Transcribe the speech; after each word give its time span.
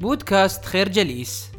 بودكاست 0.00 0.64
خير 0.64 0.88
جليس. 0.88 1.52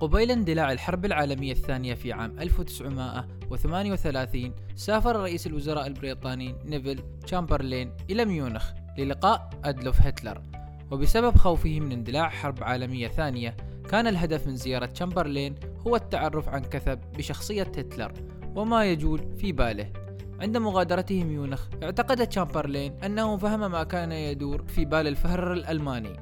قبيل 0.00 0.30
اندلاع 0.30 0.72
الحرب 0.72 1.04
العالمية 1.04 1.52
الثانية 1.52 1.94
في 1.94 2.12
عام 2.12 2.40
1938 2.40 4.54
سافر 4.76 5.16
رئيس 5.16 5.46
الوزراء 5.46 5.86
البريطاني 5.86 6.54
نيفل 6.64 6.98
تشامبرلين 7.26 7.92
إلى 8.10 8.24
ميونخ 8.24 8.72
للقاء 8.98 9.50
أدولف 9.64 10.00
هتلر. 10.00 10.42
وبسبب 10.90 11.36
خوفه 11.36 11.80
من 11.80 11.92
اندلاع 11.92 12.28
حرب 12.28 12.64
عالمية 12.64 13.08
ثانية 13.08 13.56
كان 13.90 14.06
الهدف 14.06 14.46
من 14.46 14.56
زيارة 14.56 14.86
تشامبرلين 14.86 15.54
هو 15.86 15.96
التعرف 15.96 16.48
عن 16.48 16.62
كثب 16.62 17.00
بشخصية 17.16 17.62
هتلر 17.62 18.12
وما 18.56 18.84
يجول 18.84 19.36
في 19.36 19.52
باله. 19.52 20.03
عند 20.44 20.56
مغادرته 20.56 21.24
ميونخ 21.24 21.62
اعتقد 21.82 22.26
تشامبرلين 22.26 22.92
أنه 23.04 23.36
فهم 23.36 23.70
ما 23.70 23.84
كان 23.84 24.12
يدور 24.12 24.64
في 24.66 24.84
بال 24.84 25.06
الفوهرر 25.06 25.52
الألماني 25.52 26.16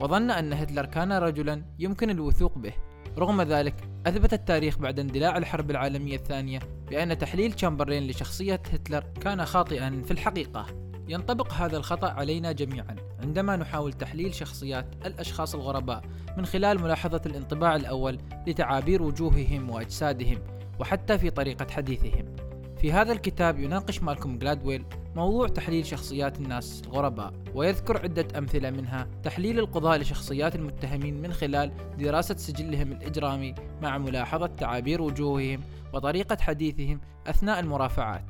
وظن 0.00 0.30
أن 0.30 0.52
هتلر 0.52 0.86
كان 0.86 1.12
رجلا 1.12 1.64
يمكن 1.78 2.10
الوثوق 2.10 2.58
به. 2.58 2.72
رغم 3.18 3.42
ذلك 3.42 3.74
أثبت 4.06 4.32
التاريخ 4.32 4.78
بعد 4.78 4.98
اندلاع 4.98 5.36
الحرب 5.36 5.70
العالمية 5.70 6.16
الثانية 6.16 6.58
بأن 6.90 7.18
تحليل 7.18 7.52
تشامبرلين 7.52 8.06
لشخصية 8.06 8.60
هتلر 8.72 9.04
كان 9.20 9.44
خاطئا 9.44 10.02
في 10.04 10.10
الحقيقة. 10.10 10.66
ينطبق 11.08 11.52
هذا 11.52 11.76
الخطأ 11.76 12.08
علينا 12.08 12.52
جميعا. 12.52 12.96
عندما 13.22 13.56
نحاول 13.56 13.92
تحليل 13.92 14.34
شخصيات 14.34 14.86
الأشخاص 15.06 15.54
الغرباء 15.54 16.02
من 16.36 16.46
خلال 16.46 16.82
ملاحظة 16.82 17.20
الانطباع 17.26 17.76
الأول 17.76 18.18
لتعابير 18.46 19.02
وجوههم 19.02 19.70
وأجسادهم 19.70 20.38
وحتى 20.80 21.18
في 21.18 21.30
طريقة 21.30 21.66
حديثهم. 21.70 22.43
في 22.84 22.92
هذا 22.92 23.12
الكتاب 23.12 23.58
يناقش 23.58 24.02
مالكوم 24.02 24.38
جلادويل 24.38 24.84
موضوع 25.16 25.48
تحليل 25.48 25.86
شخصيات 25.86 26.38
الناس 26.38 26.82
الغرباء 26.86 27.32
ويذكر 27.54 28.02
عدة 28.02 28.38
أمثلة 28.38 28.70
منها 28.70 29.08
تحليل 29.22 29.58
القضاء 29.58 29.98
لشخصيات 29.98 30.54
المتهمين 30.54 31.22
من 31.22 31.32
خلال 31.32 31.72
دراسة 31.98 32.36
سجلهم 32.36 32.92
الإجرامي 32.92 33.54
مع 33.82 33.98
ملاحظة 33.98 34.46
تعابير 34.46 35.02
وجوههم 35.02 35.60
وطريقة 35.92 36.36
حديثهم 36.40 37.00
أثناء 37.26 37.60
المرافعات 37.60 38.24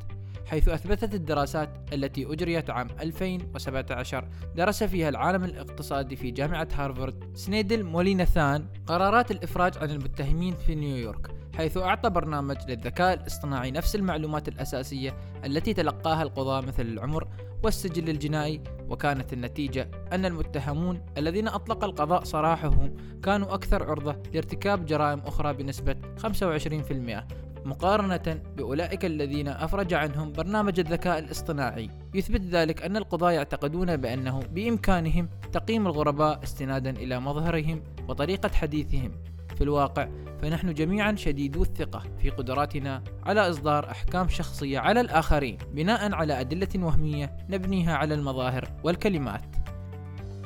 حيث 0.47 0.69
أثبتت 0.69 1.15
الدراسات 1.15 1.71
التي 1.93 2.27
أجريت 2.27 2.71
عام 2.71 2.89
2017 3.01 4.29
درس 4.57 4.85
فيها 4.85 5.09
العالم 5.09 5.45
الاقتصادي 5.45 6.17
في 6.17 6.31
جامعة 6.31 6.69
هارفارد 6.75 7.37
سنيدل 7.37 7.85
موليناثان 7.85 8.67
قرارات 8.87 9.31
الإفراج 9.31 9.79
عن 9.79 9.91
المتهمين 9.91 10.55
في 10.55 10.75
نيويورك. 10.75 11.44
حيث 11.57 11.77
أعطى 11.77 12.11
برنامج 12.11 12.57
للذكاء 12.69 13.15
الاصطناعي 13.15 13.71
نفس 13.71 13.97
المعلومات 13.97 14.49
الأساسية 14.49 15.17
التي 15.45 15.75
تلقاها 15.75 16.23
القضاة 16.23 16.61
مثل 16.61 16.83
العمر 16.83 17.29
والسجل 17.63 18.11
الجنائي 18.11 18.61
وكانت 18.89 19.33
النتيجة 19.33 19.91
أن 20.13 20.25
المتهمون 20.25 21.01
الذين 21.19 21.49
أطلق 21.49 21.85
القضاء 21.85 22.25
سراحهم 22.25 22.95
كانوا 23.23 23.55
أكثر 23.55 23.91
عرضة 23.91 24.17
لارتكاب 24.35 24.87
جرائم 24.87 25.19
أخرى 25.19 25.53
بنسبة 25.53 25.97
25% 26.19 27.45
مقارنة 27.65 28.43
بأولئك 28.57 29.05
الذين 29.05 29.49
أفرج 29.49 29.95
عنهم 29.95 30.33
برنامج 30.33 30.81
الذكاء 30.81 31.19
الاصطناعي. 31.19 31.91
يثبت 32.15 32.41
ذلك 32.41 32.83
أن 32.83 32.97
القضاة 32.97 33.31
يعتقدون 33.31 33.97
بأنه 33.97 34.41
بإمكانهم 34.41 35.29
تقييم 35.53 35.87
الغرباء 35.87 36.43
استنادا 36.43 36.91
إلى 36.91 37.21
مظهرهم 37.21 37.83
وطريقة 38.09 38.49
حديثهم. 38.49 39.13
في 39.55 39.65
الواقع 39.65 40.09
فنحن 40.43 40.75
جميعا 40.75 41.15
شديدو 41.15 41.63
الثقة 41.63 42.03
في 42.19 42.31
قدراتنا 42.31 43.03
على 43.25 43.51
إصدار 43.51 43.91
أحكام 43.91 44.29
شخصية 44.29 44.79
على 44.79 45.01
الآخرين 45.01 45.59
بناء 45.73 46.15
على 46.15 46.41
أدلة 46.41 46.69
وهمية 46.77 47.37
نبنيها 47.49 47.95
على 47.97 48.15
المظاهر 48.15 48.69
والكلمات 48.85 49.57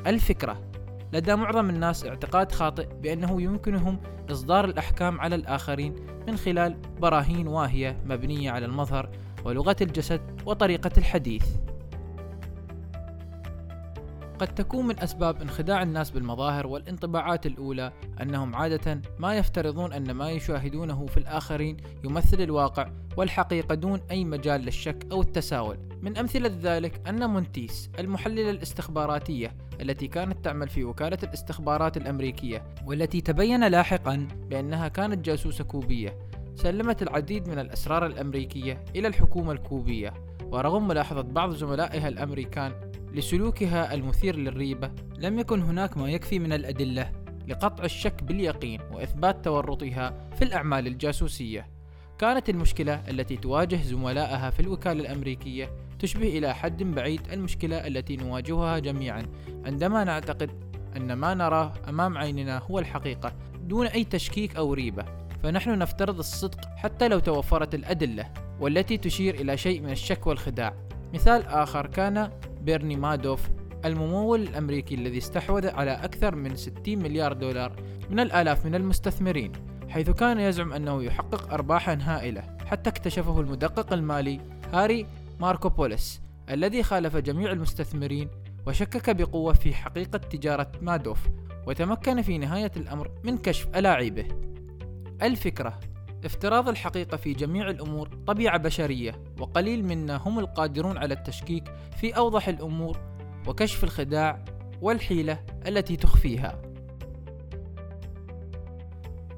الفكرة 0.07 0.71
لدى 1.13 1.37
معظم 1.37 1.71
الناس 1.71 2.07
اعتقاد 2.07 2.53
خاطئ 2.53 2.89
بأنه 3.03 3.43
يمكنهم 3.43 4.01
إصدار 4.31 4.65
الأحكام 4.65 5.21
على 5.21 5.35
الآخرين 5.35 5.95
من 6.27 6.37
خلال 6.37 6.77
براهين 7.01 7.49
واهية 7.49 8.03
مبنية 8.05 8.51
على 8.51 8.67
المظهر 8.67 9.11
ولغة 9.45 9.77
الجسد 9.81 10.21
وطريقة 10.47 10.91
الحديث. 10.99 11.45
قد 14.39 14.55
تكون 14.55 14.87
من 14.87 15.01
أسباب 15.01 15.43
انخداع 15.43 15.83
الناس 15.83 16.11
بالمظاهر 16.11 16.67
والانطباعات 16.67 17.47
الأولى 17.47 17.93
أنهم 18.23 18.57
عادة 18.57 19.01
ما 19.19 19.35
يفترضون 19.35 19.93
أن 19.93 20.11
ما 20.11 20.31
يشاهدونه 20.31 21.07
في 21.07 21.17
الآخرين 21.17 21.77
يمثل 22.05 22.41
الواقع 22.41 22.91
والحقيقة 23.17 23.75
دون 23.75 24.01
أي 24.11 24.25
مجال 24.25 24.61
للشك 24.61 25.07
أو 25.13 25.21
التساؤل. 25.21 25.79
من 26.03 26.17
أمثلة 26.17 26.51
ذلك 26.63 27.09
أن 27.09 27.31
مونتيس 27.31 27.91
المحللة 27.99 28.51
الاستخباراتية 28.51 29.57
التي 29.81 30.09
كانت 30.09 30.45
تعمل 30.45 30.69
في 30.69 30.85
وكالة 30.85 31.19
الاستخبارات 31.23 31.97
الأمريكية 31.97 32.65
والتي 32.87 33.21
تبين 33.21 33.69
لاحقا 33.69 34.29
بأنها 34.51 34.89
كانت 34.89 35.25
جاسوسة 35.25 35.65
كوبية 35.65 36.19
سلمت 36.55 37.03
العديد 37.03 37.49
من 37.49 37.59
الأسرار 37.59 38.07
الأمريكية 38.07 38.85
إلى 38.97 39.09
الحكومة 39.09 39.53
الكوبية 39.53 40.15
ورغم 40.43 40.89
ملاحظة 40.89 41.23
بعض 41.23 41.51
زملائها 41.51 42.09
الأمريكان 42.09 42.88
لسلوكها 43.13 43.95
المثير 43.95 44.37
للريبة 44.37 44.91
لم 45.19 45.39
يكن 45.39 45.63
هناك 45.63 45.97
ما 45.97 46.11
يكفي 46.11 46.39
من 46.39 46.53
الأدلة 46.53 47.13
لقطع 47.49 47.85
الشك 47.85 48.23
باليقين 48.23 48.81
وإثبات 48.93 49.45
تورطها 49.45 50.29
في 50.37 50.43
الأعمال 50.45 50.87
الجاسوسية. 50.87 51.69
كانت 52.19 52.49
المشكلة 52.49 52.95
التي 53.11 53.37
تواجه 53.37 53.77
زملائها 53.83 54.51
في 54.51 54.61
الوكالة 54.61 55.01
الأمريكية 55.01 55.71
تشبه 55.99 56.39
إلى 56.39 56.55
حد 56.55 56.83
بعيد 56.83 57.21
المشكلة 57.33 57.87
التي 57.87 58.17
نواجهها 58.17 58.79
جميعا 58.79 59.23
عندما 59.65 60.05
نعتقد 60.05 60.51
أن 60.97 61.13
ما 61.13 61.35
نراه 61.35 61.73
أمام 61.89 62.19
عيننا 62.19 62.59
هو 62.59 62.79
الحقيقة 62.79 63.33
دون 63.61 63.87
أي 63.87 64.05
تشكيك 64.05 64.57
أو 64.57 64.73
ريبة. 64.73 65.05
فنحن 65.43 65.79
نفترض 65.79 66.19
الصدق 66.19 66.61
حتى 66.77 67.09
لو 67.09 67.19
توفرت 67.19 67.75
الأدلة 67.75 68.33
والتي 68.61 68.97
تشير 68.97 69.35
إلى 69.35 69.57
شيء 69.57 69.81
من 69.81 69.91
الشك 69.91 70.27
والخداع. 70.27 70.75
مثال 71.15 71.47
آخر 71.47 71.87
كان 71.87 72.31
بيرني 72.69 72.97
مادوف 72.97 73.49
الممول 73.85 74.43
الأمريكي 74.43 74.95
الذي 74.95 75.19
استحوذ 75.19 75.69
على 75.69 75.91
أكثر 75.91 76.35
من 76.35 76.57
60 76.57 76.99
مليار 76.99 77.33
دولار 77.33 77.73
من 78.11 78.21
الآلاف 78.21 78.67
من 78.67 78.75
المستثمرين 78.75 79.53
حيث 79.89 80.11
كان 80.11 80.41
يزعم 80.41 80.73
أنه 80.73 81.05
يحقق 81.05 81.53
أرباحا 81.53 81.99
هائلة 82.03 82.43
حتى 82.67 82.91
اكتشفه 82.91 83.41
المدقق 83.41 83.93
المالي 83.93 84.41
هاري 84.73 85.07
ماركوبوليس 85.41 86.21
الذي 86.51 86.83
خالف 86.83 87.17
جميع 87.17 87.53
المستثمرين 87.53 88.29
وشكك 88.67 89.11
بقوة 89.11 89.53
في 89.53 89.75
حقيقة 89.75 90.19
تجارة 90.19 90.73
مادوف 90.83 91.29
وتمكن 91.67 92.23
في 92.23 92.39
نهاية 92.39 92.73
الأمر 92.77 93.11
من 93.25 93.39
كشف 93.39 93.69
ألاعيبه. 93.77 94.25
الفكرة 95.23 95.81
افتراض 96.25 96.69
الحقيقة 96.69 97.17
في 97.17 97.33
جميع 97.33 97.71
الأمور 97.71 98.09
طبيعة 98.27 98.59
بشرية 98.59 99.23
وقليل 99.41 99.85
منا 99.85 100.17
هم 100.17 100.39
القادرون 100.39 100.99
على 100.99 101.15
التشكيك 101.15 101.73
في 102.01 102.17
أوضح 102.17 102.49
الأمور 102.49 103.01
وكشف 103.47 103.85
الخداع 103.85 104.45
والحيلة 104.83 105.45
التي 105.67 105.97
تخفيها. 105.97 106.63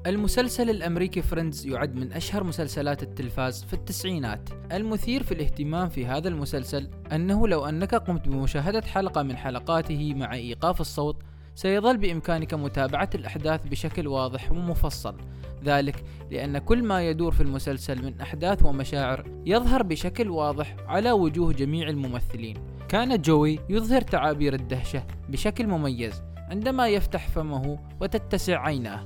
المسلسل 0.07 0.69
الأمريكي 0.69 1.21
فريندز 1.21 1.65
يعد 1.65 1.95
من 1.95 2.13
أشهر 2.13 2.43
مسلسلات 2.43 3.03
التلفاز 3.03 3.63
في 3.63 3.73
التسعينات. 3.73 4.49
المثير 4.71 5.23
في 5.23 5.33
الاهتمام 5.33 5.89
في 5.89 6.05
هذا 6.05 6.27
المسلسل 6.27 6.89
أنه 7.11 7.47
لو 7.47 7.65
أنك 7.65 7.95
قمت 7.95 8.27
بمشاهدة 8.27 8.81
حلقة 8.81 9.23
من 9.23 9.37
حلقاته 9.37 10.13
مع 10.13 10.33
إيقاف 10.33 10.81
الصوت 10.81 11.23
سيظل 11.55 11.97
بإمكانك 11.97 12.53
متابعة 12.53 13.09
الأحداث 13.15 13.67
بشكل 13.67 14.07
واضح 14.07 14.51
ومفصل. 14.51 15.15
ذلك 15.63 16.03
لأن 16.31 16.57
كل 16.57 16.83
ما 16.83 17.09
يدور 17.09 17.31
في 17.31 17.41
المسلسل 17.41 18.05
من 18.05 18.21
أحداث 18.21 18.65
ومشاعر 18.65 19.23
يظهر 19.45 19.83
بشكل 19.83 20.29
واضح 20.29 20.75
على 20.87 21.11
وجوه 21.11 21.53
جميع 21.53 21.89
الممثلين. 21.89 22.57
كان 22.89 23.21
جوي 23.21 23.59
يظهر 23.69 24.01
تعابير 24.01 24.53
الدهشة 24.53 25.03
بشكل 25.29 25.67
مميز 25.67 26.21
عندما 26.37 26.87
يفتح 26.87 27.27
فمه 27.27 27.79
وتتسع 28.01 28.61
عيناه. 28.61 29.03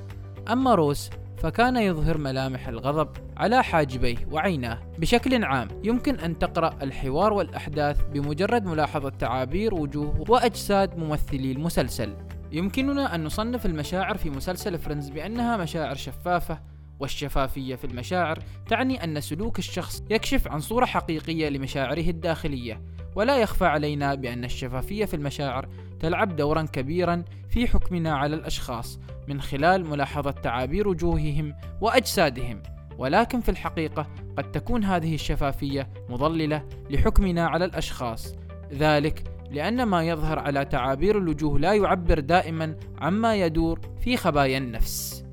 أما 0.51 0.75
روس 0.75 1.09
فكان 1.37 1.77
يظهر 1.77 2.17
ملامح 2.17 2.67
الغضب 2.67 3.09
على 3.37 3.63
حاجبيه 3.63 4.17
وعيناه. 4.31 4.79
بشكل 4.99 5.43
عام 5.43 5.67
يمكن 5.83 6.15
أن 6.15 6.39
تقرأ 6.39 6.73
الحوار 6.81 7.33
والأحداث 7.33 8.01
بمجرد 8.13 8.65
ملاحظة 8.65 9.09
تعابير 9.09 9.75
وجوه 9.75 10.25
وأجساد 10.29 10.97
ممثلي 10.97 11.51
المسلسل. 11.51 12.13
يمكننا 12.55 13.15
أن 13.15 13.23
نصنف 13.23 13.65
المشاعر 13.65 14.17
في 14.17 14.29
مسلسل 14.29 14.77
فريندز 14.77 15.09
بأنها 15.09 15.57
مشاعر 15.57 15.95
شفافة 15.95 16.59
والشفافية 16.99 17.75
في 17.75 17.85
المشاعر 17.85 18.39
تعني 18.69 19.03
أن 19.03 19.21
سلوك 19.21 19.59
الشخص 19.59 20.03
يكشف 20.09 20.47
عن 20.47 20.59
صورة 20.59 20.85
حقيقية 20.85 21.49
لمشاعره 21.49 22.09
الداخلية 22.09 22.81
ولا 23.15 23.37
يخفى 23.37 23.65
علينا 23.65 24.15
بأن 24.15 24.43
الشفافية 24.43 25.05
في 25.05 25.13
المشاعر 25.13 25.69
تلعب 25.99 26.35
دورا 26.35 26.61
كبيرا 26.61 27.23
في 27.49 27.67
حكمنا 27.67 28.15
على 28.15 28.35
الأشخاص 28.35 28.99
من 29.27 29.41
خلال 29.41 29.85
ملاحظة 29.85 30.31
تعابير 30.31 30.87
وجوههم 30.87 31.55
وأجسادهم. 31.81 32.63
ولكن 32.97 33.41
في 33.41 33.49
الحقيقة 33.49 34.07
قد 34.37 34.51
تكون 34.51 34.83
هذه 34.83 35.15
الشفافية 35.15 35.89
مضللة 36.09 36.63
لحكمنا 36.89 37.47
على 37.47 37.65
الأشخاص. 37.65 38.35
ذلك 38.73 39.34
لأن 39.51 39.83
ما 39.83 40.03
يظهر 40.03 40.39
على 40.39 40.65
تعابير 40.65 41.17
الوجوه 41.17 41.59
لا 41.59 41.73
يعبر 41.73 42.19
دائما 42.19 42.75
عما 42.97 43.35
يدور 43.35 43.79
في 43.99 44.17
خبايا 44.17 44.57
النفس. 44.57 45.25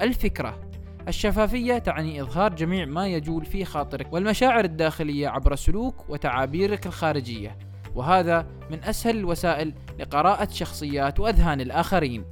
الفكرة 0.00 0.60
الشفافية 1.08 1.78
تعني 1.78 2.22
إظهار 2.22 2.54
جميع 2.54 2.84
ما 2.84 3.08
يجول 3.08 3.44
في 3.44 3.64
خاطرك 3.64 4.12
والمشاعر 4.12 4.64
الداخلية 4.64 5.28
عبر 5.28 5.54
سلوك 5.54 6.10
وتعابيرك 6.10 6.86
الخارجية، 6.86 7.58
وهذا 7.94 8.46
من 8.70 8.84
أسهل 8.84 9.16
الوسائل 9.16 9.74
لقراءة 9.98 10.48
شخصيات 10.50 11.20
وأذهان 11.20 11.60
الآخرين. 11.60 12.24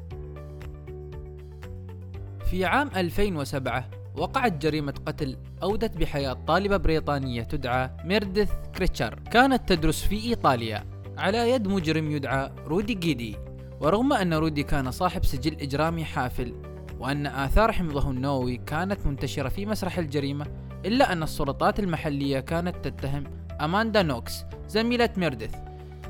في 2.51 2.65
عام 2.65 2.91
2007 2.97 3.91
وقعت 4.17 4.53
جريمة 4.53 4.95
قتل 5.07 5.37
أودت 5.63 5.97
بحياة 5.97 6.33
طالبة 6.33 6.77
بريطانية 6.77 7.43
تدعى 7.43 7.91
ميردث 8.05 8.53
كيرتشر. 8.77 9.15
كانت 9.15 9.69
تدرس 9.69 10.03
في 10.03 10.25
إيطاليا. 10.25 10.85
على 11.19 11.51
يد 11.51 11.69
مجرم 11.69 12.11
يدعى 12.11 12.51
رودي 12.67 12.95
جيدي. 12.95 13.37
ورغم 13.81 14.13
أن 14.13 14.35
رودي 14.35 14.63
كان 14.63 14.91
صاحب 14.91 15.25
سجل 15.25 15.61
إجرامي 15.61 16.05
حافل 16.05 16.55
وأن 16.99 17.27
آثار 17.27 17.73
حمضه 17.73 18.11
النووي 18.11 18.57
كانت 18.57 19.07
منتشرة 19.07 19.49
في 19.49 19.67
مسرح 19.67 19.99
الجريمة 19.99 20.47
إلا 20.85 21.13
أن 21.13 21.23
السلطات 21.23 21.81
المحلية 21.81 22.41
كانت 22.41 22.89
تتهم 22.89 23.25
أماندا 23.61 24.03
نوكس 24.03 24.45
زميلة 24.69 25.11
ميردث 25.17 25.55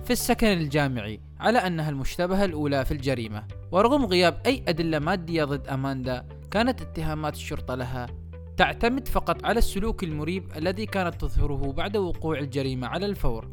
في 0.04 0.10
السكن 0.10 0.46
الجامعي 0.46 1.20
على 1.40 1.58
أنها 1.58 1.90
المشتبهة 1.90 2.44
الأولى 2.44 2.84
في 2.84 2.92
الجريمة. 2.92 3.44
ورغم 3.72 4.04
غياب 4.04 4.40
أي 4.46 4.64
أدلة 4.68 4.98
مادية 4.98 5.44
ضد 5.44 5.68
أماندا 5.68 6.24
كانت 6.50 6.82
اتهامات 6.82 7.34
الشرطة 7.34 7.74
لها. 7.74 8.06
تعتمد 8.56 9.08
فقط 9.08 9.44
على 9.44 9.58
السلوك 9.58 10.04
المريب 10.04 10.44
الذي 10.56 10.86
كانت 10.86 11.20
تظهره 11.20 11.72
بعد 11.72 11.96
وقوع 11.96 12.38
الجريمة 12.38 12.86
على 12.86 13.06
الفور. 13.06 13.48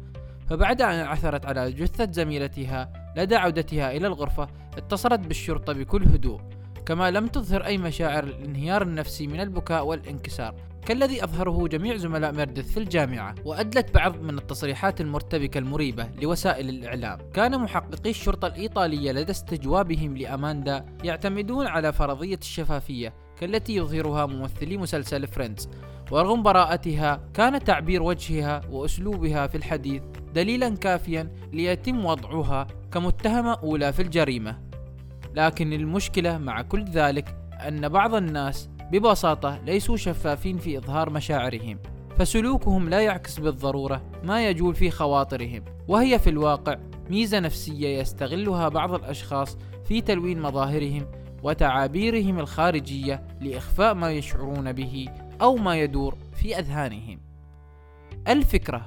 فبعد 0.48 0.82
أن 0.82 1.06
عثرت 1.06 1.46
على 1.46 1.72
جثة 1.72 2.12
زميلتها 2.12 3.12
لدى 3.16 3.36
عودتها 3.36 3.96
إلى 3.96 4.06
الغرفة 4.06 4.48
اتصلت 4.76 5.20
بالشرطة 5.20 5.72
بكل 5.72 6.02
هدوء. 6.02 6.40
كما 6.86 7.10
لم 7.10 7.26
تظهر 7.26 7.66
أي 7.66 7.78
مشاعر 7.78 8.24
الانهيار 8.24 8.82
النفسي 8.82 9.26
من 9.26 9.40
البكاء 9.40 9.86
والانكسار. 9.86 10.54
كالذي 10.86 11.24
أظهره 11.24 11.68
جميع 11.68 11.96
زملاء 11.96 12.32
ميردث 12.32 12.72
في 12.72 12.76
الجامعة 12.76 13.34
وأدلت 13.44 13.94
بعض 13.94 14.20
من 14.20 14.38
التصريحات 14.38 15.00
المرتبكة 15.00 15.58
المريبة 15.58 16.08
لوسائل 16.22 16.68
الإعلام. 16.68 17.18
كان 17.34 17.60
محققي 17.60 18.10
الشرطة 18.10 18.48
الإيطالية 18.48 19.12
لدى 19.12 19.32
استجوابهم 19.32 20.16
لأماندا 20.16 20.86
يعتمدون 21.04 21.66
على 21.66 21.92
فرضية 21.92 22.38
الشفافية 22.42 23.14
كالتي 23.40 23.76
يظهرها 23.76 24.26
ممثلي 24.26 24.76
مسلسل 24.76 25.26
فريندز. 25.26 25.68
ورغم 26.10 26.42
براءتها 26.42 27.20
كان 27.34 27.64
تعبير 27.64 28.02
وجهها 28.02 28.60
وأسلوبها 28.70 29.46
في 29.46 29.56
الحديث 29.56 30.02
دليلا 30.34 30.68
كافيا 30.68 31.30
ليتم 31.52 32.04
وضعها 32.04 32.66
كمتهمة 32.92 33.52
أولى 33.52 33.92
في 33.92 34.02
الجريمة. 34.02 34.58
لكن 35.34 35.72
المشكلة 35.72 36.38
مع 36.38 36.62
كل 36.62 36.84
ذلك 36.84 37.36
أن 37.68 37.88
بعض 37.88 38.14
الناس 38.14 38.68
ببساطة 38.92 39.60
ليسوا 39.64 39.96
شفافين 39.96 40.58
في 40.58 40.78
إظهار 40.78 41.10
مشاعرهم 41.10 41.78
فسلوكهم 42.18 42.88
لا 42.88 43.00
يعكس 43.00 43.40
بالضرورة 43.40 44.02
ما 44.24 44.48
يجول 44.48 44.74
في 44.74 44.90
خواطرهم 44.90 45.64
وهي 45.88 46.18
في 46.18 46.30
الواقع 46.30 46.76
ميزة 47.10 47.38
نفسية 47.38 47.98
يستغلها 47.98 48.68
بعض 48.68 48.94
الأشخاص 48.94 49.58
في 49.84 50.00
تلوين 50.00 50.42
مظاهرهم 50.42 51.06
وتعابيرهم 51.42 52.38
الخارجية 52.38 53.26
لإخفاء 53.40 53.94
ما 53.94 54.12
يشعرون 54.12 54.72
به 54.72 55.08
أو 55.42 55.56
ما 55.56 55.76
يدور 55.76 56.16
في 56.34 56.58
أذهانهم. 56.58 57.20
الفكرة 58.28 58.86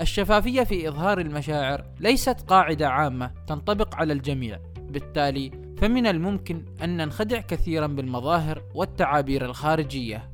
الشفافية 0.00 0.62
في 0.62 0.88
إظهار 0.88 1.20
المشاعر 1.20 1.84
ليست 2.00 2.40
قاعدة 2.40 2.88
عامة 2.88 3.32
تنطبق 3.46 3.94
على 3.94 4.12
الجميع، 4.12 4.58
بالتالي 4.76 5.50
فمن 5.80 6.06
الممكن 6.06 6.64
أن 6.82 6.96
ننخدع 6.96 7.40
كثيرا 7.40 7.86
بالمظاهر 7.86 8.62
والتعابير 8.74 9.44
الخارجية. 9.44 10.30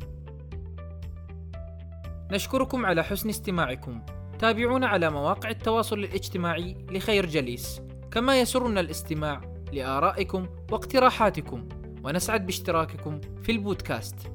نشكركم 2.30 2.86
على 2.86 3.04
حسن 3.04 3.28
استماعكم. 3.28 4.02
تابعونا 4.38 4.86
على 4.86 5.10
مواقع 5.10 5.50
التواصل 5.50 5.98
الاجتماعي 5.98 6.76
لخير 6.90 7.26
جليس، 7.26 7.80
كما 8.10 8.40
يسرنا 8.40 8.80
الاستماع 8.80 9.40
لآرائكم 9.72 10.46
واقتراحاتكم، 10.72 11.68
ونسعد 12.04 12.46
باشتراككم 12.46 13.20
في 13.42 13.52
البودكاست. 13.52 14.32